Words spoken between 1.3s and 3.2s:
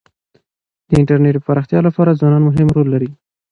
د پراختیا لپاره ځوانان مهم رول لري.